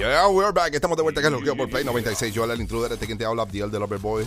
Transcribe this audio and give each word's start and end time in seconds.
Yeah, 0.00 0.28
we're 0.28 0.50
back. 0.50 0.72
Estamos 0.72 0.96
de 0.96 1.02
vuelta 1.02 1.20
acá 1.20 1.28
en 1.28 1.34
el 1.34 1.56
por 1.56 1.68
Play 1.68 1.84
96. 1.84 2.32
Yo, 2.32 2.50
el 2.50 2.58
intruder, 2.58 2.90
este 2.92 3.04
quien 3.04 3.18
te 3.18 3.26
habla, 3.26 3.42
Abdiel 3.42 3.70
de 3.70 3.78
Loverboy. 3.78 4.26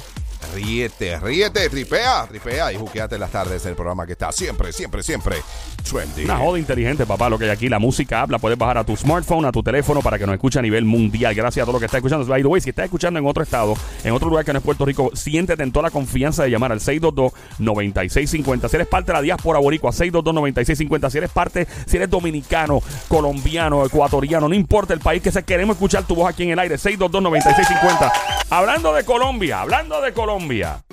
Ríete, 0.54 1.20
ríete, 1.20 1.70
tripea, 1.70 2.28
tripea 2.28 2.72
y 2.74 2.78
juqueate 2.78 3.18
las 3.18 3.32
tardes 3.32 3.66
el 3.66 3.76
programa 3.76 4.06
que 4.06 4.14
está 4.14 4.32
siempre, 4.32 4.72
siempre, 4.72 5.04
siempre 5.04 5.38
trendy. 5.84 6.24
Una 6.26 6.38
joda 6.38 6.60
inteligente, 6.60 7.06
papá, 7.06 7.30
lo 7.30 7.38
que 7.38 7.46
hay 7.46 7.52
aquí. 7.52 7.70
La 7.70 7.80
música 7.80 8.22
habla, 8.22 8.40
puedes 8.40 8.58
bajar 8.58 8.78
a 8.78 8.84
tu 8.84 8.96
smartphone, 8.96 9.46
a 9.46 9.52
tu 9.52 9.62
teléfono 9.64 10.02
para 10.02 10.18
que 10.18 10.26
nos 10.26 10.34
escuche 10.34 10.60
a 10.60 10.62
nivel 10.62 10.86
mundial. 10.86 11.36
Gracias 11.36 11.64
a 11.64 11.66
todo 11.66 11.74
lo 11.74 11.80
que 11.80 11.86
está 11.86 11.98
escuchando. 11.98 12.26
By 12.26 12.44
si 12.62 12.70
estás 12.70 12.86
escuchando 12.86 13.20
en 13.20 13.26
otro 13.26 13.44
estado, 13.44 13.76
en 14.04 14.14
otro 14.14 14.30
lugar 14.30 14.46
que 14.46 14.54
no 14.54 14.60
es 14.60 14.66
Puerto 14.66 14.86
Rico, 14.86 15.12
siéntete 15.14 15.64
en 15.64 15.72
toda 15.72 15.84
la 15.84 15.92
confianza 15.92 16.44
de 16.44 16.52
llamar 16.52 16.72
al 16.72 16.80
622-9650. 16.80 18.70
Si 18.70 18.76
eres 18.76 18.88
parte 18.88 19.12
de 19.12 19.14
la 19.14 19.22
diáspora 19.22 19.60
boricua, 19.60 19.92
622-9650. 19.92 21.10
Si 21.10 21.18
eres 21.18 21.32
parte, 21.32 21.68
si 21.86 21.98
eres 21.98 22.10
dominicano, 22.10 22.82
colombiano, 23.08 23.86
ecuatoriano, 23.86 24.48
no 24.48 24.56
importa 24.56 24.94
el 24.94 25.00
país 25.00 25.22
que 25.22 25.32
sea, 25.32 25.42
queremos 25.42 25.76
escuchar 25.76 26.04
tu 26.04 26.16
voz 26.16 26.30
aquí 26.30 26.44
en 26.44 26.52
el 26.52 26.60
aire. 26.60 26.76
622-9650. 26.76 28.12
Hablando 28.56 28.94
de 28.94 29.04
Colombia, 29.04 29.62
hablando 29.62 30.00
de 30.00 30.14
Colombia. 30.14 30.84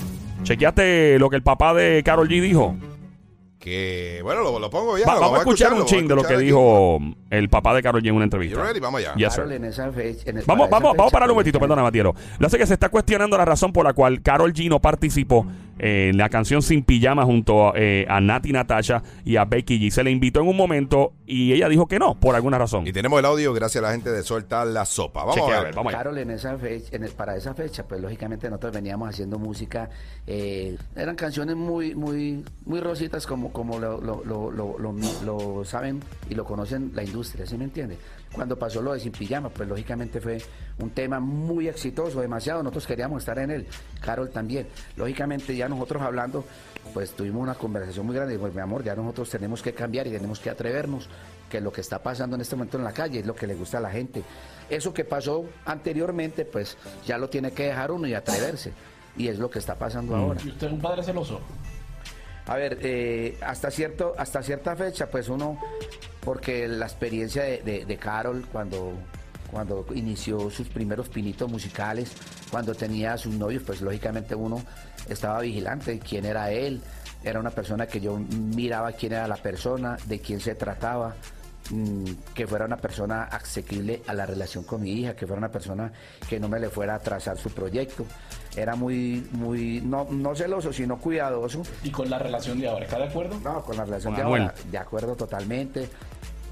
¿Chequeaste 0.44 1.18
lo 1.18 1.28
que 1.28 1.36
el 1.36 1.42
papá 1.42 1.74
de 1.74 2.02
Carol 2.02 2.26
G 2.26 2.40
dijo? 2.40 2.74
Que, 3.58 4.20
bueno, 4.22 4.40
lo, 4.40 4.58
lo 4.58 4.70
pongo 4.70 4.96
ya. 4.96 5.04
Va- 5.04 5.16
lo 5.16 5.20
vamos 5.20 5.36
a 5.36 5.40
escuchar 5.40 5.74
un 5.74 5.84
ching 5.84 6.08
de 6.08 6.14
lo 6.16 6.22
que 6.22 6.38
dijo 6.38 6.98
el 7.28 7.50
papá 7.50 7.74
de 7.74 7.82
Carol 7.82 8.00
G 8.02 8.08
en 8.08 8.14
una 8.14 8.24
entrevista. 8.24 8.56
You 8.58 8.64
ready? 8.64 8.80
Vamos 8.80 9.02
allá. 9.02 9.12
Yes, 9.14 9.34
sir. 9.34 9.42
Carol, 9.42 9.52
en 9.52 9.64
esa 9.66 9.92
fecha- 9.92 10.30
en 10.30 10.38
el- 10.38 10.44
Vamos, 10.46 10.68
para 10.70 10.78
esa 10.78 10.84
vamos, 10.86 10.96
vamos 10.96 11.12
a 11.12 11.14
parar 11.14 11.28
un 11.28 11.34
momentito, 11.34 11.60
perdona, 11.60 11.82
Matiero. 11.82 12.14
Lo 12.38 12.46
hace 12.46 12.56
que 12.56 12.66
se 12.66 12.72
está 12.72 12.88
cuestionando 12.88 13.36
la 13.36 13.44
razón 13.44 13.74
por 13.74 13.84
la 13.84 13.92
cual 13.92 14.22
Carol 14.22 14.54
G 14.54 14.70
no 14.70 14.80
participó 14.80 15.46
en 15.78 16.16
la 16.16 16.30
canción 16.30 16.62
Sin 16.62 16.82
Pijama 16.82 17.24
junto 17.26 17.74
eh, 17.76 18.06
a 18.08 18.22
Nati 18.22 18.52
Natasha 18.52 19.02
y 19.26 19.36
a 19.36 19.44
Becky 19.44 19.78
G. 19.78 19.90
Se 19.90 20.02
le 20.02 20.10
invitó 20.10 20.40
en 20.40 20.48
un 20.48 20.56
momento 20.56 21.12
y 21.30 21.52
ella 21.52 21.68
dijo 21.68 21.86
que 21.86 21.98
no, 21.98 22.14
por 22.18 22.34
alguna 22.34 22.58
razón. 22.58 22.86
Y 22.86 22.92
tenemos 22.92 23.18
el 23.18 23.24
audio 23.24 23.52
gracias 23.52 23.82
a 23.84 23.86
la 23.86 23.92
gente 23.92 24.10
de 24.10 24.22
Soltar 24.22 24.66
la 24.66 24.84
Sopa. 24.84 25.20
Vamos 25.20 25.36
Chequea, 25.36 25.54
a 25.54 25.58
a 25.58 25.60
ver. 25.60 25.66
ver, 25.68 25.74
vamos 25.76 25.90
allá. 25.94 25.98
Carol, 26.02 26.18
en 26.18 26.30
esa 26.30 26.58
fecha, 26.58 26.96
en 26.96 27.04
el- 27.04 27.12
para 27.12 27.36
esa 27.36 27.54
fecha, 27.54 27.84
pues 27.86 28.00
lógicamente 28.00 28.48
nosotros 28.50 28.72
veníamos 28.72 29.08
haciendo 29.08 29.38
música, 29.38 29.88
eh, 30.26 30.76
eran 30.96 31.16
canciones 31.16 31.56
muy, 31.56 31.94
muy, 31.94 32.44
muy 32.66 32.80
rositas 32.80 33.26
como, 33.26 33.52
como 33.52 33.78
lo, 33.78 34.00
lo, 34.00 34.22
lo, 34.24 34.50
lo, 34.50 34.78
lo- 34.78 34.94
lo 35.24 35.64
saben 35.64 36.00
y 36.28 36.34
lo 36.34 36.44
conocen 36.44 36.92
la 36.94 37.02
industria, 37.04 37.46
¿sí 37.46 37.56
me 37.56 37.64
entiende? 37.64 37.96
Cuando 38.32 38.56
pasó 38.56 38.80
lo 38.80 38.92
de 38.92 39.00
Sin 39.00 39.10
Pijama, 39.12 39.48
pues 39.48 39.68
lógicamente 39.68 40.20
fue 40.20 40.40
un 40.78 40.90
tema 40.90 41.18
muy 41.18 41.66
exitoso, 41.68 42.20
demasiado, 42.20 42.62
nosotros 42.62 42.86
queríamos 42.86 43.22
estar 43.22 43.38
en 43.40 43.50
él, 43.50 43.66
Carol 44.00 44.30
también. 44.30 44.68
Lógicamente 44.96 45.56
ya 45.56 45.68
nosotros 45.68 46.00
hablando, 46.00 46.44
pues 46.94 47.10
tuvimos 47.10 47.42
una 47.42 47.54
conversación 47.54 48.06
muy 48.06 48.14
grande, 48.14 48.38
pues 48.38 48.54
mi 48.54 48.60
amor, 48.60 48.84
ya 48.84 48.94
nosotros 48.94 49.28
tenemos 49.30 49.62
que 49.62 49.72
cambiar 49.72 50.06
y 50.06 50.10
tenemos 50.10 50.38
que 50.38 50.48
atrevernos, 50.48 51.08
que 51.48 51.60
lo 51.60 51.72
que 51.72 51.80
está 51.80 52.00
pasando 52.02 52.36
en 52.36 52.42
este 52.42 52.54
momento 52.56 52.78
en 52.78 52.84
la 52.84 52.92
calle 52.92 53.20
es 53.20 53.26
lo 53.26 53.34
que 53.34 53.46
le 53.46 53.54
gusta 53.54 53.78
a 53.78 53.80
la 53.80 53.90
gente. 53.90 54.22
Eso 54.68 54.94
que 54.94 55.04
pasó 55.04 55.44
anteriormente, 55.64 56.44
pues 56.44 56.76
ya 57.06 57.18
lo 57.18 57.28
tiene 57.28 57.50
que 57.52 57.64
dejar 57.64 57.90
uno 57.90 58.06
y 58.06 58.14
atreverse. 58.14 58.72
Y 59.16 59.26
es 59.28 59.38
lo 59.38 59.50
que 59.50 59.58
está 59.58 59.74
pasando 59.74 60.14
ahora. 60.14 60.40
¿Y 60.44 60.48
usted 60.48 60.68
es 60.68 60.72
un 60.72 60.80
padre 60.80 61.02
celoso? 61.02 61.40
A 62.46 62.54
ver, 62.56 62.78
eh, 62.82 63.36
hasta 63.42 63.70
cierto, 63.70 64.14
hasta 64.16 64.42
cierta 64.42 64.74
fecha, 64.76 65.06
pues 65.10 65.28
uno, 65.28 65.58
porque 66.20 66.68
la 66.68 66.86
experiencia 66.86 67.42
de, 67.42 67.62
de- 67.62 67.84
de 67.84 67.96
Carol 67.96 68.46
cuando, 68.52 68.92
cuando 69.50 69.84
inició 69.94 70.50
sus 70.50 70.68
primeros 70.68 71.08
pinitos 71.08 71.50
musicales, 71.50 72.12
cuando 72.50 72.74
tenía 72.74 73.12
a 73.14 73.18
sus 73.18 73.34
novios, 73.34 73.62
pues 73.64 73.80
lógicamente 73.82 74.34
uno 74.34 74.62
estaba 75.08 75.40
vigilante 75.40 75.92
de 75.92 75.98
quién 75.98 76.24
era 76.24 76.50
él. 76.52 76.80
Era 77.22 77.38
una 77.40 77.50
persona 77.50 77.86
que 77.86 78.00
yo 78.00 78.16
miraba 78.18 78.92
quién 78.92 79.12
era 79.12 79.26
la 79.28 79.36
persona, 79.36 79.96
de 80.06 80.20
quién 80.20 80.40
se 80.40 80.54
trataba, 80.54 81.14
mm, 81.70 82.04
que 82.34 82.46
fuera 82.46 82.64
una 82.64 82.76
persona 82.78 83.24
asequible 83.24 84.02
a 84.06 84.14
la 84.14 84.24
relación 84.26 84.64
con 84.64 84.80
mi 84.82 84.90
hija, 84.92 85.14
que 85.14 85.26
fuera 85.26 85.38
una 85.38 85.50
persona 85.50 85.92
que 86.28 86.40
no 86.40 86.48
me 86.48 86.58
le 86.58 86.70
fuera 86.70 86.94
a 86.94 86.98
trazar 86.98 87.36
su 87.36 87.50
proyecto. 87.50 88.06
Era 88.56 88.74
muy, 88.74 89.28
muy, 89.32 89.80
no, 89.82 90.06
no 90.10 90.34
celoso, 90.34 90.72
sino 90.72 90.98
cuidadoso. 90.98 91.62
¿Y 91.84 91.90
con 91.90 92.08
la 92.10 92.18
relación 92.18 92.58
de 92.60 92.68
ahora? 92.68 92.84
¿Está 92.84 92.98
de 92.98 93.04
acuerdo? 93.04 93.38
No, 93.40 93.62
con 93.62 93.76
la 93.76 93.84
relación 93.84 94.12
Con 94.14 94.16
de 94.16 94.22
Anuel. 94.26 94.42
ahora, 94.42 94.54
de 94.70 94.78
acuerdo 94.78 95.14
totalmente. 95.16 95.88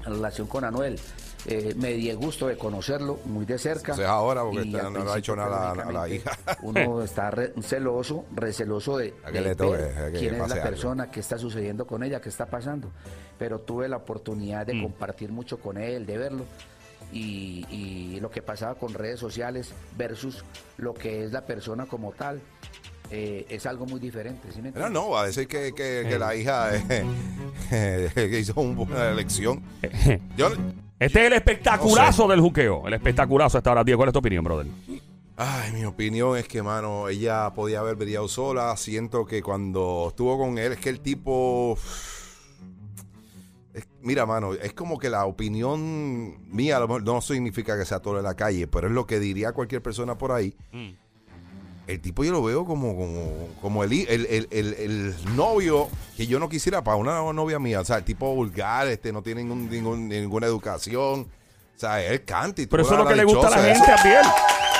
La 0.05 0.09
relación 0.11 0.47
con 0.47 0.63
Anuel. 0.63 0.97
Eh, 1.45 1.73
me 1.77 1.93
di 1.93 2.09
el 2.09 2.17
gusto 2.17 2.47
de 2.47 2.57
conocerlo 2.57 3.19
muy 3.25 3.45
de 3.45 3.57
cerca. 3.57 3.93
Eso 3.93 4.01
es 4.01 4.07
ahora, 4.07 4.41
porque 4.43 4.61
está- 4.61 4.89
no 4.89 5.03
le 5.05 5.11
ha 5.11 5.17
hecho 5.17 5.35
nada 5.35 5.71
a 5.71 5.75
la- 5.75 5.83
a 5.83 5.91
la 5.91 6.07
lógicamente, 6.07 6.15
hija. 6.45 6.57
Uno 6.63 7.01
está 7.03 7.31
re- 7.31 7.53
celoso, 7.61 8.25
receloso 8.35 8.97
de, 8.97 9.13
A 9.23 9.27
que 9.31 9.37
de 9.39 9.41
le 9.41 9.55
toque, 9.55 9.77
ver 9.77 10.11
quién 10.13 10.33
es 10.35 10.39
la 10.39 10.45
algo. 10.55 10.61
persona, 10.63 11.09
qué 11.11 11.19
está 11.21 11.37
sucediendo 11.37 11.87
con 11.87 12.03
ella, 12.03 12.19
qué 12.19 12.29
está 12.29 12.45
pasando. 12.45 12.91
Pero 13.37 13.59
tuve 13.59 13.87
la 13.87 13.97
oportunidad 13.97 14.63
Mm. 14.63 14.71
de 14.71 14.81
compartir 14.83 15.31
mucho 15.31 15.59
con 15.59 15.77
él, 15.77 16.05
de 16.05 16.17
verlo. 16.17 16.45
Y, 17.11 17.65
y 17.71 18.19
lo 18.19 18.29
que 18.29 18.41
pasaba 18.41 18.75
con 18.75 18.93
redes 18.93 19.19
sociales 19.19 19.71
versus 19.97 20.43
lo 20.77 20.93
que 20.93 21.23
es 21.23 21.31
la 21.31 21.45
persona 21.45 21.85
como 21.87 22.11
tal, 22.11 22.39
eh, 23.09 23.47
es 23.49 23.65
algo 23.65 23.87
muy 23.87 23.99
diferente. 23.99 24.49
¿sí 24.53 24.61
me 24.61 24.71
Pero 24.71 24.85
entiendes? 24.87 24.91
no, 24.91 25.09
va 25.11 25.21
a 25.23 25.25
decir 25.25 25.47
que, 25.47 25.73
que, 25.73 26.05
que 26.07 26.19
la 26.19 26.35
hija 26.35 26.69
eh, 26.75 28.09
que 28.13 28.39
hizo 28.39 28.59
una 28.61 28.75
buena 28.75 29.09
elección. 29.09 29.63
Yo, 30.37 30.49
Este 30.99 31.21
es 31.21 31.27
el 31.27 31.33
espectaculazo 31.33 32.27
del 32.27 32.41
juqueo. 32.41 32.85
El 32.87 32.93
espectaculazo 32.93 33.57
hasta 33.57 33.69
ahora. 33.69 33.83
Diego, 33.83 33.99
¿cuál 33.99 34.09
es 34.09 34.13
tu 34.13 34.19
opinión, 34.19 34.43
brother? 34.43 34.67
Ay, 35.37 35.71
mi 35.71 35.85
opinión 35.85 36.37
es 36.37 36.47
que, 36.47 36.61
mano, 36.61 37.07
ella 37.07 37.49
podía 37.53 37.79
haber 37.79 37.95
brillado 37.95 38.27
sola. 38.27 38.75
Siento 38.75 39.25
que 39.25 39.41
cuando 39.41 40.07
estuvo 40.09 40.37
con 40.37 40.57
él, 40.57 40.73
es 40.73 40.79
que 40.79 40.89
el 40.89 40.99
tipo. 40.99 41.77
es- 43.73 43.87
mira, 44.01 44.25
mano, 44.25 44.53
es 44.53 44.73
como 44.73 44.97
que 44.99 45.09
la 45.09 45.25
opinión 45.25 46.45
mía 46.53 46.75
a 46.77 46.79
lo 46.81 46.87
mejor 46.87 47.03
no 47.03 47.21
significa 47.21 47.77
que 47.77 47.85
sea 47.85 47.99
todo 47.99 48.17
en 48.17 48.23
la 48.23 48.35
calle, 48.35 48.67
pero 48.67 48.87
es 48.87 48.93
lo 48.93 49.05
que 49.05 49.19
diría 49.19 49.53
cualquier 49.53 49.81
persona 49.81 50.17
por 50.17 50.33
ahí. 50.33 50.53
El 51.89 51.99
tipo 52.01 52.23
yo 52.23 52.31
lo 52.31 52.43
veo 52.43 52.65
como, 52.65 52.95
como, 52.95 53.47
como 53.61 53.83
el, 53.83 53.91
el, 53.93 54.47
el- 54.51 55.15
novio 55.35 55.87
que 56.15 56.27
yo 56.27 56.37
no 56.39 56.47
quisiera 56.47 56.83
para 56.83 56.97
una 56.97 57.19
novia 57.33 57.57
mía. 57.57 57.81
O 57.81 57.85
sea, 57.85 57.97
el 57.97 58.03
tipo 58.03 58.33
vulgar, 58.35 58.87
este, 58.87 59.11
no 59.11 59.23
tiene 59.23 59.41
ningún- 59.43 59.69
ningún- 59.69 60.07
ninguna 60.07 60.45
educación. 60.45 61.21
O 61.21 61.79
sea, 61.79 62.03
él 62.03 62.23
canta 62.25 62.61
y 62.61 62.67
Pero 62.67 62.83
eso 62.83 62.93
es 62.93 62.99
lo 62.99 63.07
que 63.07 63.15
le 63.15 63.23
gusta 63.23 63.47
a 63.47 63.51
la 63.51 63.63
gente, 63.73 63.91
Abiel. 63.91 64.25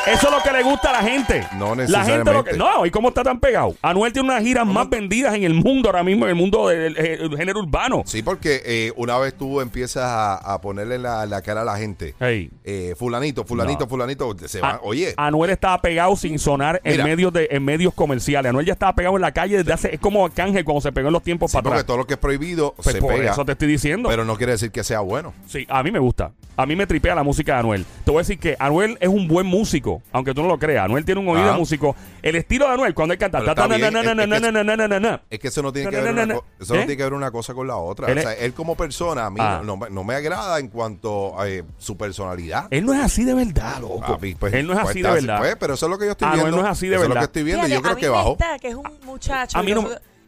Eso 0.08 0.28
es 0.28 0.34
lo 0.34 0.42
que 0.42 0.52
le 0.52 0.64
gusta 0.64 0.90
a 0.90 1.04
la 1.04 1.08
gente. 1.10 1.46
No 1.58 1.76
La 1.76 2.04
gente 2.04 2.32
lo 2.34 2.44
que, 2.44 2.52
necesariamente. 2.54 2.58
no, 2.58 2.86
¿y 2.86 2.90
cómo 2.90 3.10
está 3.10 3.22
tan 3.22 3.40
pegado? 3.40 3.76
Anuel 3.82 4.12
tiene 4.12 4.30
unas 4.30 4.42
giras 4.44 4.66
más 4.66 4.90
vendidas 4.90 5.36
en 5.36 5.44
el 5.44 5.54
mundo 5.54 5.90
ahora 5.90 6.04
mismo, 6.04 6.26
en 6.26 6.30
el 6.30 6.36
mundo 6.36 6.68
del 6.70 6.96
género 7.38 7.60
urbano. 7.60 8.02
Sí, 8.06 8.24
porque 8.24 8.62
eh, 8.66 8.92
una 8.96 9.18
vez 9.20 9.36
tú 9.36 9.62
empiezas 9.62 10.04
a, 10.04 10.36
a 10.38 10.62
ponerle 10.62 10.98
la, 10.98 11.26
la 11.28 11.42
cara 11.44 11.62
a 11.62 11.66
la 11.66 11.78
gente, 11.78 12.16
Hey. 12.20 12.50
eh, 12.64 12.96
fulanito, 12.98 13.44
fulanito, 13.46 13.82
No. 13.82 13.88
fulanito, 13.90 14.36
se 14.48 14.62
va, 14.62 14.72
A- 14.72 14.80
oye, 14.84 15.14
Anuel 15.18 15.52
estaba 15.52 15.80
pegado 15.80 16.16
sin 16.16 16.40
sonar 16.40 16.82
en 16.84 17.04
medios 17.04 17.32
de 17.32 17.48
en 17.52 17.64
medios 17.64 17.94
comerciales. 17.94 18.50
Anuel 18.50 18.66
ya 18.66 18.74
estaba 18.74 18.94
pegado 18.96 19.16
en 19.16 19.22
la 19.22 19.32
calle 19.32 19.58
desde 19.58 19.74
hace 19.74 19.94
es 19.94 20.00
como 20.00 20.26
Arcángel 20.26 20.64
cuando 20.66 20.82
se 20.82 20.92
pegó 20.92 21.08
en 21.10 21.14
los 21.14 21.24
tiempos 21.24 21.52
sí, 21.52 21.56
para 21.58 21.64
porque 21.64 21.74
atrás. 21.76 21.86
todo 21.88 21.98
lo 21.98 22.08
que 22.08 22.14
es 22.16 22.20
prohibido 22.20 22.74
Pues 22.76 22.96
se 22.96 23.00
por 23.02 23.14
pega, 23.14 23.32
eso 23.32 23.46
te 23.46 23.52
estoy 23.52 23.68
diciendo. 23.68 24.10
pero 24.10 24.26
no 24.26 24.36
quiere 24.38 24.54
decir 24.54 24.72
que 24.72 24.84
sea 24.84 25.02
bueno. 25.02 25.34
Sí, 25.48 25.68
a 25.70 25.84
mí 25.84 25.92
me 25.92 26.00
gusta. 26.00 26.32
A 26.58 26.66
mí 26.66 26.76
me 26.76 26.86
tripea 26.86 27.16
la 27.16 27.24
música 27.24 27.54
de 27.54 27.60
Anuel. 27.60 27.86
Te 28.04 28.12
voy 28.12 28.18
a 28.20 28.22
decir 28.22 28.38
que 28.38 28.58
Anuel 28.60 28.98
es 29.00 29.08
un 29.08 29.30
buen 29.30 29.46
músico, 29.46 29.89
aunque 30.12 30.34
tú 30.34 30.42
no 30.42 30.48
lo 30.48 30.58
creas. 30.60 30.86
Anuel 30.86 31.06
tiene 31.06 31.22
un 31.22 31.28
oído 31.30 31.44
Ajá. 31.44 31.52
de 31.54 31.58
músico. 31.60 31.96
El 32.22 32.36
estilo 32.36 32.68
de 32.68 32.74
Anuel, 32.74 32.94
cuando 32.94 33.14
él 33.14 33.20
canta. 33.20 33.40
Pero 33.40 33.54
ta, 33.54 33.56
ta, 33.56 33.62
está 33.64 33.68
na, 33.70 33.90
bien, 33.90 33.94
na, 33.94 34.02
na, 34.04 34.24
es- 34.24 34.30
que- 34.42 34.52
na, 34.52 34.64
na, 34.64 34.76
na, 34.76 34.88
na, 34.88 35.00
na. 35.00 35.22
Es 35.30 35.40
que 35.40 35.48
eso 35.50 35.62
no 35.62 35.72
tiene 35.74 35.90
que 35.90 35.96
ver 35.98 36.06
na, 36.06 36.12
na, 36.12 36.24
una, 36.24 36.34
na. 36.34 36.40
co- 36.40 36.46
eso 36.60 36.74
no 36.74 36.80
tiene 36.82 36.98
que 36.98 37.04
ver 37.04 37.14
una 37.14 37.32
cosa 37.32 37.54
con 37.54 37.68
la 37.68 37.78
otra. 37.78 38.08
Él 38.12 38.18
o 38.18 38.20
es- 38.22 38.26
sea, 38.26 38.34
él 38.36 38.54
como 38.54 38.76
persona 38.76 39.26
a 39.26 39.30
mí 39.30 39.40
Ah. 39.42 39.62
no, 39.64 39.78
me- 39.78 39.90
no 39.90 40.04
me 40.04 40.16
agrada 40.16 40.60
en 40.60 40.68
cuanto 40.68 41.40
a 41.40 41.48
eh, 41.50 41.64
su 41.78 41.98
personalidad. 41.98 42.68
Él 42.72 42.86
no 42.86 42.94
es 42.94 43.00
así 43.02 43.24
de 43.24 43.34
verdad, 43.34 43.80
loco. 43.82 44.18
Pues, 44.40 44.54
él 44.54 44.68
no 44.68 44.74
es 44.74 44.80
pues, 44.80 44.90
así 44.92 45.02
de 45.02 45.12
verdad. 45.12 45.40
pues, 45.40 45.56
pero 45.60 45.74
eso 45.74 45.86
es 45.86 45.90
lo 45.90 45.98
que 45.98 46.06
yo 46.06 46.12
estoy 46.12 46.28
Anuel 46.28 46.42
viendo. 46.44 46.58
no 46.62 46.64
es 46.66 46.72
así 46.72 46.88
de 46.88 46.96
eso 46.96 47.04
es 47.04 47.10
lo 47.10 47.14
verdad. 47.16 47.22
que 47.22 47.26
estoy 47.40 47.44
viendo 47.44 47.66
Fíjate, 47.66 47.76
yo 47.76 47.82
creo 47.82 47.92
a 47.92 47.96
mí 47.96 48.02
que 48.02 48.08
me 48.08 48.14
bajó. 48.14 48.38
que 48.62 48.68
es 48.68 48.76
un 48.76 48.90
muchacho. 49.06 49.58
A 49.58 49.64
mí 49.64 49.72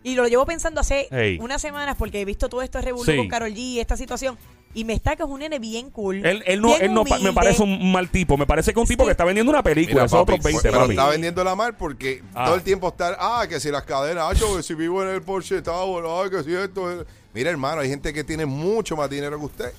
y, 0.03 0.15
no 0.15 0.23
lo 0.23 0.27
llevo 0.27 0.45
pensando 0.47 0.81
hace 0.81 1.07
Hey. 1.11 1.37
unas 1.41 1.61
semanas 1.61 1.95
porque 1.97 2.21
he 2.21 2.25
visto 2.25 2.49
todo 2.49 2.63
esto 2.63 2.81
revolú 2.81 3.05
Sí. 3.05 3.17
con 3.17 3.27
Carol 3.27 3.49
G 3.51 3.57
y 3.57 3.79
esta 3.79 3.95
situación. 3.95 4.37
Y 4.73 4.85
me 4.85 4.93
está 4.93 5.15
que 5.15 5.23
es 5.23 5.29
un 5.29 5.39
nene 5.39 5.59
bien 5.59 5.89
cool. 5.89 6.25
Él, 6.25 6.43
él 6.45 6.61
no, 6.61 6.69
bien 6.69 6.81
él 6.83 6.93
no 6.93 7.03
pa- 7.03 7.15
me 7.15 7.21
humilde. 7.21 7.33
parece 7.33 7.63
un 7.63 7.91
mal 7.91 8.09
tipo. 8.09 8.37
Me 8.37 8.45
parece 8.45 8.73
que 8.73 8.79
es 8.79 8.81
un 8.83 8.87
tipo 8.87 9.03
Sí. 9.03 9.07
que 9.07 9.11
está 9.11 9.25
vendiendo 9.25 9.51
una 9.51 9.61
película. 9.63 9.95
Mira, 9.95 10.05
esos 10.05 10.19
papi, 10.19 10.31
otros 10.33 10.43
20, 10.45 10.61
pero 10.69 10.79
papi. 10.81 10.91
está 10.91 11.07
vendiéndola 11.09 11.55
mal 11.55 11.75
porque 11.75 12.23
Ah. 12.33 12.45
todo 12.45 12.55
el 12.55 12.61
tiempo 12.61 12.87
está, 12.87 13.17
ah, 13.19 13.45
que 13.47 13.59
si 13.59 13.69
las 13.69 13.83
cadenas, 13.83 14.25
ah, 14.29 14.33
yo, 14.33 14.55
que 14.57 14.63
si 14.63 14.73
vivo 14.73 15.03
en 15.03 15.09
el 15.09 15.21
Porsche 15.21 15.61
Tower, 15.61 16.03
ah, 16.07 16.29
que 16.29 16.43
si 16.43 16.53
esto. 16.53 16.89
es-". 16.91 17.05
Mira, 17.33 17.49
hermano, 17.49 17.81
hay 17.81 17.89
gente 17.89 18.13
que 18.13 18.23
tiene 18.23 18.45
mucho 18.45 18.95
más 18.95 19.09
dinero 19.09 19.37
que 19.39 19.45
usted 19.45 19.73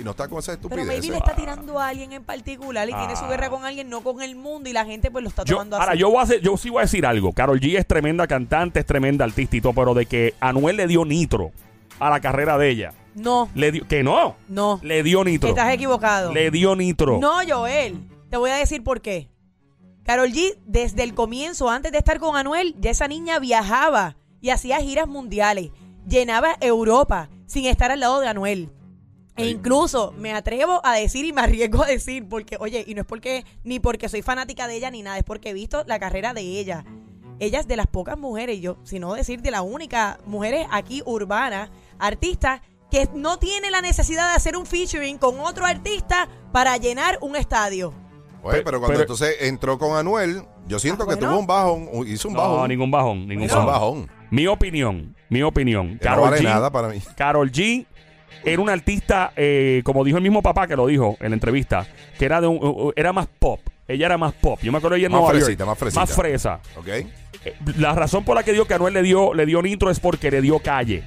y 0.00 0.02
no 0.04 0.10
está 0.12 0.26
con 0.28 0.40
esa 0.40 0.52
Pero 0.52 0.62
estupidez. 0.62 0.86
maybe 0.86 1.08
le 1.10 1.16
está 1.18 1.36
tirando 1.36 1.78
a 1.78 1.88
alguien 1.88 2.12
en 2.12 2.24
particular 2.24 2.88
y 2.88 2.92
tiene 2.92 3.14
su 3.16 3.24
Ah. 3.24 3.28
guerra 3.28 3.50
con 3.50 3.64
alguien, 3.64 3.88
no 3.88 4.00
con 4.02 4.20
el 4.22 4.34
mundo. 4.34 4.68
Y 4.68 4.72
la 4.72 4.84
gente 4.84 5.10
pues 5.12 5.22
lo 5.22 5.28
está 5.28 5.44
Yo, 5.44 5.54
tomando 5.56 5.76
ahora, 5.76 5.92
así. 5.92 6.00
yo, 6.00 6.08
voy 6.10 6.18
a 6.18 6.22
hacer- 6.22 6.40
yo 6.40 6.56
sí 6.56 6.70
voy 6.70 6.80
a 6.80 6.82
decir 6.82 7.06
algo. 7.06 7.32
Carol 7.32 7.60
G 7.60 7.78
es 7.78 7.86
tremenda 7.86 8.26
cantante, 8.26 8.80
es 8.80 8.86
tremenda 8.86 9.24
artista 9.24 9.56
y 9.56 9.60
todo, 9.60 9.72
pero 9.72 9.94
de 9.94 10.06
que 10.06 10.34
Anuel 10.40 10.76
le 10.76 10.86
dio 10.88 11.04
nitro 11.04 11.52
a 11.98 12.10
la 12.10 12.20
carrera 12.20 12.58
de 12.58 12.70
ella. 12.70 12.94
No, 13.14 13.48
Le 13.54 13.70
dio, 13.70 13.86
que 13.86 14.02
no. 14.02 14.36
no. 14.48 14.80
Le 14.82 15.02
dio 15.02 15.22
nitro. 15.24 15.48
Estás 15.48 15.72
equivocado. 15.72 16.32
Le 16.32 16.50
dio 16.50 16.74
nitro. 16.74 17.18
No, 17.20 17.34
Joel. 17.48 18.08
Te 18.28 18.36
voy 18.36 18.50
a 18.50 18.56
decir 18.56 18.82
por 18.82 19.00
qué. 19.00 19.28
Carol 20.02 20.32
G, 20.32 20.58
desde 20.66 21.02
el 21.02 21.14
comienzo, 21.14 21.70
antes 21.70 21.92
de 21.92 21.98
estar 21.98 22.18
con 22.18 22.36
Anuel, 22.36 22.74
ya 22.78 22.90
esa 22.90 23.08
niña 23.08 23.38
viajaba 23.38 24.16
y 24.40 24.50
hacía 24.50 24.80
giras 24.80 25.06
mundiales. 25.06 25.70
Llenaba 26.06 26.56
Europa 26.60 27.30
sin 27.46 27.66
estar 27.66 27.90
al 27.90 28.00
lado 28.00 28.20
de 28.20 28.28
Anuel. 28.28 28.70
E 29.36 29.48
incluso 29.48 30.12
me 30.16 30.32
atrevo 30.32 30.80
a 30.84 30.94
decir 30.94 31.24
y 31.24 31.32
me 31.32 31.40
arriesgo 31.40 31.82
a 31.82 31.86
decir, 31.86 32.28
porque, 32.28 32.56
oye, 32.60 32.84
y 32.86 32.94
no 32.94 33.00
es 33.00 33.06
porque, 33.06 33.44
ni 33.64 33.80
porque 33.80 34.08
soy 34.08 34.22
fanática 34.22 34.68
de 34.68 34.76
ella 34.76 34.90
ni 34.90 35.02
nada, 35.02 35.18
es 35.18 35.24
porque 35.24 35.50
he 35.50 35.54
visto 35.54 35.82
la 35.86 35.98
carrera 35.98 36.34
de 36.34 36.42
ella. 36.42 36.84
Ella 37.40 37.58
es 37.58 37.66
de 37.66 37.76
las 37.76 37.88
pocas 37.88 38.16
mujeres, 38.16 38.60
yo, 38.60 38.76
si 38.84 39.00
no 39.00 39.14
decir 39.14 39.42
de 39.42 39.50
la 39.50 39.62
única 39.62 40.20
mujeres 40.24 40.66
aquí 40.70 41.02
urbanas, 41.04 41.70
artistas, 42.06 42.60
que 42.90 43.08
no 43.14 43.38
tiene 43.38 43.70
la 43.70 43.80
necesidad 43.80 44.30
de 44.30 44.36
hacer 44.36 44.56
un 44.56 44.66
featuring 44.66 45.18
con 45.18 45.40
otro 45.40 45.64
artista 45.66 46.28
para 46.52 46.76
llenar 46.76 47.18
un 47.20 47.34
estadio. 47.36 47.92
Oye, 48.42 48.58
Pe- 48.58 48.62
pero 48.64 48.78
cuando 48.78 48.92
pero- 48.98 49.00
entonces 49.02 49.36
entró 49.40 49.78
con 49.78 49.96
Anuel, 49.96 50.42
yo 50.66 50.78
siento 50.78 51.04
Ah, 51.04 51.06
que 51.08 51.14
bueno. 51.16 51.30
tuvo 51.30 51.40
un 51.40 51.46
bajón, 51.46 51.88
hizo 52.06 52.28
un 52.28 52.34
No, 52.34 52.40
bajón. 52.40 52.68
ningún 52.68 52.90
bajón, 52.90 53.26
ningún 53.26 53.44
hizo 53.44 53.58
un 53.60 53.66
bajón. 53.66 54.10
Mi 54.30 54.46
opinión, 54.46 55.16
mi 55.28 55.42
opinión. 55.42 55.98
Que 55.98 56.08
no 56.10 56.20
vale 56.20 56.38
G, 56.38 56.44
nada 56.44 56.70
para 56.70 56.88
mí. 56.88 57.00
Carol 57.16 57.50
G 57.50 57.86
era 58.44 58.60
una 58.60 58.72
artista, 58.74 59.32
eh, 59.36 59.80
como 59.84 60.04
dijo 60.04 60.18
el 60.18 60.22
mismo 60.22 60.42
papá 60.42 60.66
que 60.66 60.76
lo 60.76 60.86
dijo 60.86 61.16
en 61.20 61.30
la 61.30 61.34
entrevista, 61.34 61.86
que 62.18 62.24
era 62.26 62.40
de 62.40 62.46
un, 62.46 62.92
era 62.96 63.12
más 63.12 63.26
pop. 63.26 63.60
Ella 63.88 64.06
era 64.06 64.18
más 64.18 64.32
pop. 64.34 64.58
Yo 64.62 64.70
me 64.72 64.78
acuerdo 64.78 64.96
ella 64.96 65.06
en 65.06 65.12
Más 65.12 65.20
Nueva 65.22 65.34
fresita, 65.34 65.58
York. 65.64 65.68
más 65.68 65.78
fresita. 65.78 66.00
Más 66.00 66.12
fresa. 66.14 66.60
¿Ok? 66.76 66.86
Eh, 66.88 67.06
La 67.76 67.94
razón 67.94 68.24
por 68.24 68.34
la 68.34 68.42
que 68.42 68.52
dio 68.52 68.66
que 68.66 68.74
Anuel 68.74 68.94
le 68.94 69.02
dio, 69.02 69.34
le 69.34 69.44
dio 69.46 69.60
nitro 69.62 69.90
es 69.90 70.00
porque 70.00 70.30
le 70.30 70.40
dio 70.40 70.58
calle. 70.58 71.02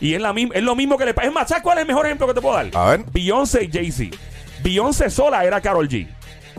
Y 0.00 0.14
es, 0.14 0.20
la 0.20 0.32
misma, 0.32 0.54
es 0.54 0.62
lo 0.62 0.74
mismo 0.74 0.96
que 0.98 1.04
le 1.06 1.14
pasa. 1.14 1.28
Es 1.28 1.34
más, 1.34 1.48
¿sabes 1.48 1.62
cuál 1.62 1.78
es 1.78 1.82
el 1.82 1.88
mejor 1.88 2.06
ejemplo 2.06 2.26
que 2.26 2.34
te 2.34 2.40
puedo 2.40 2.54
dar? 2.54 2.68
A 2.74 2.90
ver. 2.90 3.04
Beyoncé 3.12 3.64
y 3.64 3.70
Jay-Z. 3.70 4.16
Beyoncé 4.62 5.10
sola 5.10 5.44
era 5.44 5.60
Carol 5.60 5.88
G. 5.88 6.06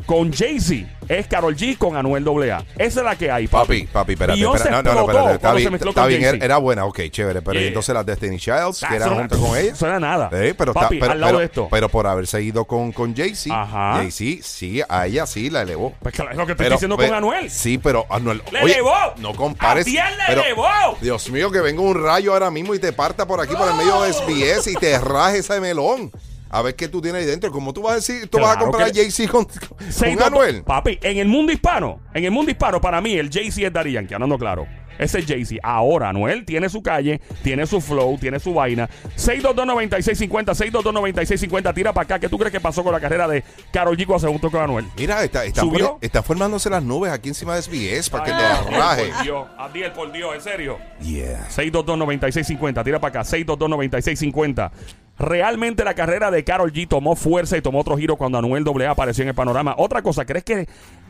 Con 0.07 0.31
Jay-Z 0.33 0.88
es 1.09 1.27
Carol 1.27 1.56
G 1.56 1.77
con 1.77 1.95
Anuel 1.98 2.25
AA. 2.50 2.63
Esa 2.77 3.00
es 3.01 3.06
la 3.06 3.15
que 3.18 3.30
hay, 3.30 3.48
papi. 3.48 3.83
Papi, 3.83 3.88
papi, 3.92 4.13
espérate, 4.13 4.39
espérate. 4.42 4.71
No, 4.71 4.94
no, 4.94 5.01
espérate. 5.01 5.33
Está 5.36 5.54
bien, 5.54 5.74
está 5.75 6.06
bien, 6.07 6.42
era 6.42 6.57
buena, 6.57 6.86
ok, 6.86 7.00
chévere. 7.12 7.42
Pero 7.42 7.59
Yeah. 7.59 7.68
entonces 7.68 7.94
las 7.94 8.06
Destiny 8.06 8.38
Childs, 8.39 8.83
Ah, 8.83 8.88
que 8.89 8.95
eso 8.95 9.06
eran 9.06 9.18
junto 9.19 9.38
con 9.38 9.57
ella. 9.57 9.71
Eso 9.74 9.86
era 9.86 10.00
nada. 10.00 10.30
Pero, 10.30 10.45
está- 10.71 10.89
pero, 10.89 11.12
al 11.12 11.19
lado 11.19 11.31
pero- 11.33 11.39
de 11.39 11.45
esto. 11.45 11.68
pero 11.69 11.89
por 11.89 12.07
haberse 12.07 12.42
ido 12.42 12.63
con, 12.65 12.92
con 12.94 13.13
Jay-Z. 13.15 13.54
Jay-Z, 13.68 14.44
sí, 14.44 14.81
a 14.88 15.07
ella 15.07 15.25
sí 15.27 15.50
la 15.50 15.62
elevó. 15.63 15.94
Pues 16.01 16.15
claro, 16.15 16.31
es 16.31 16.38
lo 16.38 16.45
que 16.45 16.53
estoy 16.53 16.63
Pero, 16.65 16.75
diciendo 16.75 16.95
con 16.98 17.13
Anuel. 17.13 17.51
Sí, 17.51 17.77
pero 17.77 18.06
Anuel. 18.10 18.42
¡Le 18.51 18.63
oye, 18.63 18.74
elevó! 18.75 18.95
No 19.18 19.33
compares. 19.36 19.86
¡A 19.88 20.31
le 20.31 20.42
elevó! 20.42 20.65
Dios 21.01 21.30
mío, 21.30 21.51
que 21.51 21.60
venga 21.60 21.81
un 21.81 22.01
rayo 22.01 22.31
ahora 22.33 22.50
mismo 22.50 22.74
y 22.74 22.80
te 22.80 22.94
parta 22.94 23.25
por 23.27 23.42
aquí, 23.42 23.56
por 23.56 23.68
el 23.69 23.75
medio 23.75 24.01
de 24.03 24.13
SBS 24.13 24.71
y 24.71 24.75
te 24.75 24.98
raje 25.00 25.39
ese 25.39 25.60
melón. 25.60 26.12
A 26.50 26.62
ver 26.62 26.76
qué 26.76 26.88
tú 26.88 27.02
tienes 27.02 27.22
ahí 27.22 27.28
dentro. 27.28 27.52
¿Cómo 27.52 27.74
tú 27.74 27.82
vas 27.82 27.92
a 27.94 27.96
decir? 27.96 28.28
¿Tú 28.30 28.40
vas 28.40 28.58
a 28.58 28.92
que- 28.92 29.02
Jay-Z 29.02 29.32
con, 29.32 29.46
con 29.46 30.24
Anuel? 30.24 30.64
Papi, 30.64 31.00
en 31.02 31.18
el 31.18 31.28
mundo 31.28 31.52
hispano, 31.52 32.00
en 32.14 32.26
el 32.26 32.32
mundo 32.32 32.52
hispano, 32.52 32.80
para 32.82 33.02
mí, 33.02 33.14
el 33.14 33.30
Jay-Z 33.30 33.68
es 33.68 33.74
Daddy 33.74 33.92
Yankee, 33.94 34.14
hablando 34.14 34.38
claro. 34.38 34.68
Ese 35.00 35.20
es 35.20 35.26
Jay-Z. 35.28 35.60
Ahora, 35.62 36.10
Anuel 36.10 36.44
tiene 36.44 36.70
su 36.70 36.82
calle, 36.82 37.22
tiene 37.44 37.68
su 37.68 37.80
flow, 37.82 38.18
tiene 38.18 38.40
su 38.40 38.54
vaina. 38.54 38.90
622-9650, 39.16 40.56
622-9650. 40.56 41.74
Tira 41.74 41.94
para 41.94 42.04
acá. 42.04 42.20
¿Qué 42.20 42.30
tú 42.30 42.38
crees 42.38 42.52
que 42.52 42.60
pasó 42.60 42.84
con 42.84 42.94
la 42.94 43.00
carrera 43.00 43.28
de 43.28 43.44
Karol 43.72 43.96
G 43.96 44.06
cuando 44.06 44.26
se 44.28 44.32
juntó 44.32 44.50
con 44.50 44.62
Anuel? 44.62 44.86
Mira, 44.98 45.24
está, 45.24 45.46
está, 45.46 45.62
¿Subió? 45.62 46.00
está 46.02 46.24
formándose 46.24 46.70
las 46.70 46.82
nubes 46.84 47.12
aquí 47.12 47.30
encima 47.30 47.56
de 47.56 47.62
SBS 47.62 48.10
para 48.10 48.24
que 48.24 48.32
te 48.32 48.78
raje. 48.78 49.12
Por 49.14 49.24
Dios, 49.24 49.48
Adiel, 49.58 49.92
por 49.92 50.12
Dios, 50.12 50.36
en 50.36 50.42
serio. 50.42 50.80
Yeah. 51.02 51.48
622-9650, 51.50 52.84
tira 52.84 53.00
para 53.00 53.22
acá, 53.22 53.30
622-9650. 53.30 54.72
Realmente 55.19 55.84
la 55.84 55.94
carrera 55.96 56.30
de 56.31 56.44
Carol 56.44 56.72
G 56.72 56.88
tomó 56.88 57.16
fuerza 57.16 57.58
y 57.58 57.62
tomó 57.62 57.80
otro 57.80 57.98
giro 57.98 58.18
cuando 58.18 58.38
Anuel 58.38 58.64
AA 58.68 58.92
apareció 58.92 59.24
en 59.24 59.30
el 59.30 59.36
panorama. 59.36 59.74
Otra 59.78 60.02
cosa, 60.02 60.25
¿crees 60.25 60.44
que 60.44 60.68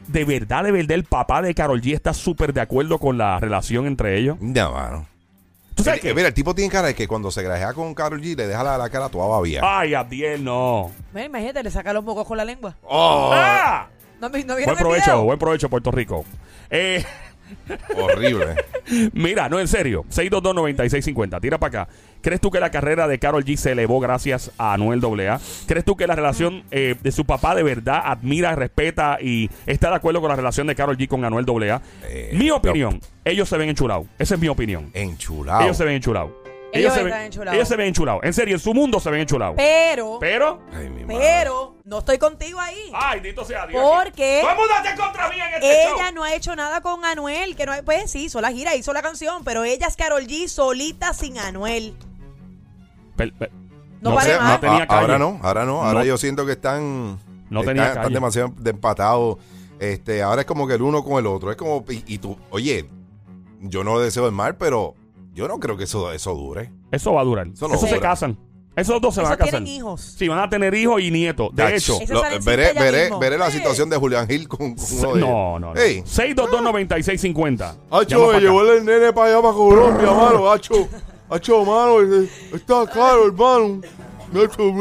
de 0.07 0.25
verdad, 0.25 0.63
de 0.63 0.71
verdad 0.71 0.92
el 0.92 1.04
papá 1.04 1.42
de 1.42 1.54
Carol 1.54 1.81
G 1.81 1.94
está 1.94 2.13
súper 2.13 2.54
de 2.54 2.62
acuerdo 2.62 3.00
con 3.00 3.18
la 3.18 3.39
relación 3.39 3.86
entre 3.86 4.18
ellos? 4.18 4.38
No, 4.39 4.71
mano. 4.71 5.06
¿Tú 5.75 5.83
sabes 5.83 6.01
qué? 6.01 6.13
Mira, 6.13 6.30
el 6.30 6.33
tipo 6.33 6.56
tiene 6.56 6.71
cara 6.71 6.88
de 6.88 6.95
que 6.95 7.07
cuando 7.07 7.30
se 7.30 7.44
grajea 7.44 7.74
con 7.74 7.94
Karol 7.94 8.19
G 8.21 8.36
le 8.36 8.48
deja 8.48 8.63
la, 8.63 8.77
la 8.77 8.89
cara 8.89 9.09
toda 9.09 9.27
babia. 9.27 9.62
Ay, 9.63 9.94
Adiel, 9.94 10.44
no. 10.44 10.89
Mira, 11.13 11.25
imagínate, 11.27 11.62
le 11.62 11.69
saca 11.69 11.94
los 11.94 12.03
mocos 12.03 12.25
con 12.25 12.38
la 12.38 12.45
lengua. 12.45 12.75
Oh, 12.83 13.30
¡Ah! 13.33 13.88
¿No, 14.19 14.30
no 14.30 14.33
Buen 14.56 14.75
provecho, 14.77 15.12
video? 15.12 15.24
buen 15.24 15.38
provecho, 15.38 15.69
Puerto 15.69 15.92
Rico. 15.92 16.25
Eh, 16.71 17.06
horrible. 17.95 18.55
Mira, 19.13 19.49
no, 19.49 19.59
en 19.59 19.67
serio. 19.67 20.05
622-9650. 20.09 21.41
Tira 21.41 21.57
para 21.57 21.83
acá. 21.83 21.91
¿Crees 22.21 22.41
tú 22.41 22.51
que 22.51 22.59
la 22.59 22.71
carrera 22.71 23.07
de 23.07 23.19
Carol 23.19 23.44
G 23.45 23.55
se 23.57 23.71
elevó 23.71 23.99
gracias 23.99 24.51
a 24.57 24.73
Anuel 24.73 25.01
AA? 25.03 25.39
¿Crees 25.67 25.85
tú 25.85 25.95
que 25.95 26.07
la 26.07 26.15
relación 26.15 26.63
eh, 26.71 26.95
de 27.01 27.11
su 27.11 27.25
papá 27.25 27.55
de 27.55 27.63
verdad 27.63 28.01
admira, 28.03 28.55
respeta 28.55 29.17
y 29.21 29.49
está 29.65 29.89
de 29.89 29.95
acuerdo 29.95 30.19
con 30.21 30.29
la 30.29 30.35
relación 30.35 30.67
de 30.67 30.75
Carol 30.75 30.97
G 30.97 31.07
con 31.07 31.23
Anuel 31.25 31.45
AA? 31.47 31.81
Eh, 32.03 32.31
mi 32.33 32.49
opinión, 32.51 32.99
ellos 33.23 33.47
se 33.47 33.57
ven 33.57 33.69
enchulados. 33.69 34.07
Esa 34.19 34.35
es 34.35 34.41
mi 34.41 34.47
opinión. 34.47 34.89
Enchulado. 34.93 35.63
Ellos 35.63 35.77
se 35.77 35.85
ven 35.85 35.95
enchulados. 35.95 36.46
Ellos 36.73 36.93
se 36.93 36.99
están 36.99 37.11
ven, 37.13 37.25
enchulados. 37.27 37.55
ellos 37.55 37.67
se 37.67 37.75
ven 37.77 37.87
enchulados. 37.87 38.23
En 38.23 38.33
serio, 38.33 38.55
en 38.55 38.59
su 38.59 38.73
mundo 38.73 38.99
se 38.99 39.09
ven 39.09 39.21
enchulados. 39.21 39.55
Pero, 39.57 40.17
Pero. 40.19 40.59
Ay, 40.73 40.89
mi 40.89 41.05
madre. 41.05 41.17
pero, 41.19 41.75
no 41.85 41.99
estoy 41.99 42.17
contigo 42.17 42.59
ahí. 42.59 42.91
Ay, 42.93 43.19
dito 43.21 43.45
sea 43.45 43.65
Dios. 43.67 43.81
Porque 43.81 44.41
está 44.41 44.91
en 44.91 44.97
contra 44.97 45.29
mía 45.29 45.47
en 45.47 45.53
este 45.55 45.83
Ella 45.83 46.05
show. 46.05 46.13
no 46.15 46.23
ha 46.23 46.33
hecho 46.35 46.55
nada 46.55 46.81
con 46.81 47.03
Anuel, 47.05 47.55
que 47.55 47.65
no 47.65 47.71
hay- 47.71 47.81
pues 47.83 48.11
sí, 48.11 48.25
hizo 48.25 48.41
la 48.41 48.51
gira, 48.51 48.75
hizo 48.75 48.91
la 48.93 49.01
canción, 49.01 49.43
pero 49.43 49.63
ella 49.63 49.87
es 49.87 49.95
Carol 49.95 50.27
G 50.27 50.47
solita 50.49 51.13
sin 51.13 51.39
Anuel. 51.39 51.95
Per- 53.15 53.33
per- 53.33 53.51
No 54.01 54.11
mal. 54.11 54.27
no 54.27 54.59
tenía 54.59 54.83
A- 54.83 54.85
ahora 54.99 55.07
calle. 55.07 55.19
no, 55.19 55.39
ahora 55.41 55.65
no. 55.65 55.81
Ahora 55.83 55.99
No. 56.01 56.05
yo 56.05 56.17
siento 56.17 56.45
que 56.45 56.51
están. 56.51 57.17
No 57.49 57.61
están, 57.61 57.65
tenía 57.75 57.87
están 57.87 58.03
calle. 58.03 58.13
demasiado 58.13 58.53
de 58.57 58.69
empatados. 58.69 59.37
Este, 59.79 60.21
ahora 60.21 60.41
es 60.41 60.47
como 60.47 60.67
que 60.67 60.73
el 60.75 60.81
uno 60.81 61.03
con 61.03 61.17
el 61.17 61.25
otro. 61.27 61.49
Es 61.49 61.57
como. 61.57 61.83
Y, 61.89 62.03
y 62.05 62.17
tú, 62.19 62.37
oye, 62.51 62.87
yo 63.61 63.83
no 63.83 63.99
deseo 63.99 64.25
el 64.27 64.33
mal, 64.33 64.55
pero 64.57 64.93
yo 65.38 65.48
no 65.48 65.60
creo 65.60 65.78
que 65.78 65.84
eso, 65.86 66.12
eso 66.12 66.34
dure. 66.34 66.72
Eso 66.92 67.13
va 67.13 67.22
a 67.22 67.24
durar. 67.24 67.48
Eso 67.48 67.69
se 67.78 67.88
dura. 67.95 68.00
casan. 68.01 68.38
Esos 68.75 69.01
dos 69.01 69.16
se 69.16 69.22
van 69.22 69.31
a 69.31 69.38
casar. 69.38 69.54
tienen 69.63 69.68
hijos. 69.75 70.01
Sí, 70.18 70.28
van 70.28 70.38
a 70.39 70.50
tener 70.50 70.74
hijos 70.75 71.01
y 71.01 71.10
nietos. 71.10 71.50
De 71.51 71.63
Ach, 71.63 71.74
hecho, 71.74 71.98
lo- 72.10 72.19
sale 72.22 72.38
veré, 72.39 72.74
veré, 72.74 73.01
mismo. 73.06 73.18
veré 73.19 73.38
la 73.38 73.50
situación 73.50 73.89
de 73.89 73.98
Julián 73.98 74.28
Gil 74.28 74.48
con, 74.48 74.75
con 74.75 74.78
se- 74.86 75.06
uno 75.06 75.13
de 75.16 75.22
no, 75.22 75.60
no, 75.60 75.74
no. 75.74 75.80
Ey. 75.81 76.01
622-9650. 76.04 77.75
Hacho, 77.89 78.31
me 78.34 78.39
llevó 78.39 78.62
el 78.72 78.86
nene 78.86 79.13
para 79.13 79.31
allá, 79.31 79.42
para 79.42 79.54
Colombia, 79.54 80.12
mano. 80.12 80.51
Hacho, 80.51 80.88
hacho, 81.30 81.66
mano, 81.66 82.01
eh, 82.01 82.30
está 82.54 82.86
caro, 82.88 83.25
hermano. 83.28 83.81
Hacho. 84.36 84.74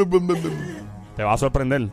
Te 1.17 1.23
va 1.23 1.33
a 1.33 1.39
sorprender. 1.39 1.89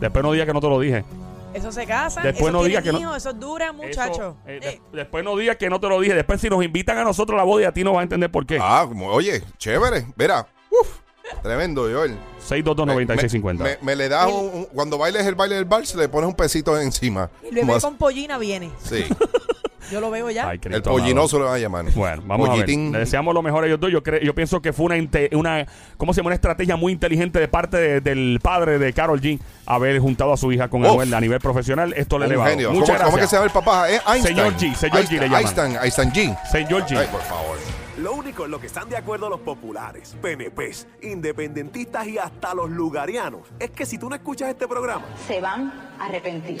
Después 0.00 0.22
no 0.24 0.32
digas 0.32 0.46
que 0.46 0.52
no 0.52 0.60
te 0.60 0.68
lo 0.68 0.80
dije. 0.80 1.04
Eso 1.54 1.72
se 1.72 1.86
casan, 1.86 2.22
Después 2.24 2.50
eso 2.50 2.52
no 2.52 2.64
diga 2.64 2.82
que 2.82 2.92
no- 2.92 3.00
hijos, 3.00 3.16
eso 3.16 3.32
dura, 3.32 3.72
muchacho. 3.72 4.12
Eso, 4.12 4.36
eh, 4.46 4.60
Eh, 4.62 4.80
de- 4.92 4.98
después 4.98 5.24
no 5.24 5.36
digas 5.36 5.56
que 5.56 5.68
no 5.70 5.80
te 5.80 5.88
lo 5.88 5.98
dije. 6.00 6.14
Después 6.14 6.40
si 6.40 6.48
nos 6.50 6.62
invitan 6.64 6.98
a 6.98 7.04
nosotros 7.04 7.34
a 7.34 7.38
la 7.38 7.44
boda, 7.44 7.68
a 7.68 7.72
ti 7.72 7.82
no 7.84 7.92
vas 7.92 8.00
a 8.00 8.02
entender 8.04 8.30
por 8.30 8.46
qué. 8.46 8.58
Ah, 8.60 8.84
como, 8.86 9.06
oye, 9.08 9.42
chévere. 9.56 10.06
Mira, 10.16 10.46
uf, 10.70 10.98
tremendo, 11.42 11.82
Joel. 11.90 12.16
622-9650. 12.46 13.62
Me, 13.64 13.70
me- 13.70 13.78
me 13.82 13.96
le 13.96 14.08
das 14.08 14.26
un, 14.30 14.34
un- 14.54 14.64
cuando 14.66 14.98
bailes 14.98 15.26
el 15.26 15.34
baile 15.34 15.56
del 15.56 15.64
vals, 15.64 15.94
le 15.94 16.08
pones 16.08 16.28
un 16.28 16.34
pesito 16.34 16.78
encima. 16.80 17.30
bebé 17.42 17.64
Más- 17.64 17.82
con 17.82 17.96
pollina 17.96 18.38
viene. 18.38 18.70
Sí, 18.82 19.04
Yo 19.90 20.00
lo 20.00 20.10
veo 20.10 20.30
ya. 20.30 20.48
Ay, 20.48 20.60
el 20.62 20.82
pollinoso 20.82 21.38
le 21.38 21.44
van 21.46 21.54
a 21.54 21.58
llamar. 21.58 21.84
Bueno, 21.94 22.22
vamos 22.26 22.48
a 22.50 22.54
ver. 22.56 22.68
Le 22.68 22.98
deseamos 22.98 23.32
lo 23.34 23.42
mejor 23.42 23.64
a 23.64 23.66
ellos 23.66 23.80
dos. 23.80 23.90
Yo, 23.90 24.02
creo, 24.02 24.20
yo 24.20 24.34
pienso 24.34 24.60
que 24.60 24.72
fue 24.72 24.86
una, 24.86 24.96
una, 25.32 25.66
¿cómo 25.96 26.12
se 26.12 26.18
llama? 26.20 26.28
Una 26.28 26.34
estrategia 26.34 26.76
muy 26.76 26.92
inteligente 26.92 27.38
de 27.40 27.48
parte 27.48 27.76
de- 27.76 28.00
del 28.00 28.38
padre 28.42 28.78
de 28.78 28.92
Carol 28.92 29.20
G 29.20 29.38
haber 29.66 29.98
juntado 30.00 30.32
a 30.32 30.36
su 30.36 30.52
hija 30.52 30.68
con. 30.68 30.84
Anuel 30.84 31.12
a 31.14 31.20
nivel 31.20 31.40
profesional. 31.40 31.92
Esto 31.96 32.18
le 32.18 32.26
eleva. 32.26 32.46
genio. 32.48 32.70
Muchas 32.72 32.96
¿Cómo, 32.98 33.10
cómo 33.10 33.18
es 33.18 33.28
que 33.28 33.28
gracias. 33.28 33.30
se 33.30 33.36
llama 33.36 33.46
el 33.46 33.52
papá? 33.52 33.90
¿Eh? 33.90 34.00
Einstein. 34.06 34.36
Señor 34.36 34.52
G, 34.54 34.74
señor 34.74 34.96
G 34.96 34.98
Einstein, 34.98 35.20
le 35.20 35.26
llaman. 35.26 35.40
Einstein, 35.42 35.76
Einstein 35.82 36.10
G. 36.12 36.50
Señor 36.50 36.82
G. 36.86 36.96
Ay, 36.98 37.08
por 37.10 37.20
favor. 37.22 37.56
Lo 37.98 38.12
único 38.12 38.44
en 38.44 38.52
lo 38.52 38.60
que 38.60 38.68
están 38.68 38.88
de 38.88 38.96
acuerdo 38.96 39.28
los 39.28 39.40
populares, 39.40 40.16
PNPs, 40.22 40.86
independentistas 41.02 42.06
y 42.06 42.16
hasta 42.16 42.54
los 42.54 42.70
lugarianos 42.70 43.40
es 43.58 43.70
que 43.70 43.84
si 43.86 43.98
tú 43.98 44.08
no 44.08 44.14
escuchas 44.14 44.48
este 44.50 44.68
programa, 44.68 45.04
se 45.26 45.40
van 45.40 45.72
a 45.98 46.06
arrepentir. 46.06 46.60